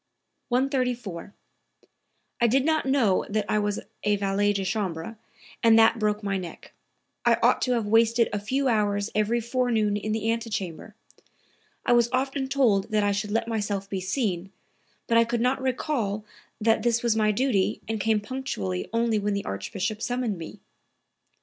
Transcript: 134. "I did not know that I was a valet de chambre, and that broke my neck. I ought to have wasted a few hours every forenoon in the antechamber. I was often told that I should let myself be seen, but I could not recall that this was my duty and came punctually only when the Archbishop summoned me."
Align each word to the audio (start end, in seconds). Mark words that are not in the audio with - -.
134. 0.49 1.35
"I 2.41 2.47
did 2.47 2.65
not 2.65 2.87
know 2.87 3.23
that 3.29 3.45
I 3.47 3.59
was 3.59 3.79
a 4.03 4.15
valet 4.15 4.51
de 4.51 4.65
chambre, 4.65 5.15
and 5.61 5.77
that 5.77 5.99
broke 5.99 6.23
my 6.23 6.39
neck. 6.39 6.73
I 7.23 7.37
ought 7.43 7.61
to 7.61 7.73
have 7.73 7.85
wasted 7.85 8.27
a 8.33 8.39
few 8.39 8.67
hours 8.67 9.11
every 9.13 9.39
forenoon 9.39 9.95
in 9.95 10.11
the 10.11 10.31
antechamber. 10.31 10.95
I 11.85 11.93
was 11.93 12.09
often 12.11 12.47
told 12.47 12.89
that 12.89 13.03
I 13.03 13.11
should 13.11 13.29
let 13.29 13.47
myself 13.47 13.87
be 13.91 14.01
seen, 14.01 14.51
but 15.05 15.19
I 15.19 15.23
could 15.23 15.39
not 15.39 15.61
recall 15.61 16.25
that 16.59 16.81
this 16.81 17.03
was 17.03 17.15
my 17.15 17.31
duty 17.31 17.81
and 17.87 17.99
came 18.01 18.21
punctually 18.21 18.89
only 18.91 19.19
when 19.19 19.35
the 19.35 19.45
Archbishop 19.45 20.01
summoned 20.01 20.39
me." 20.39 20.61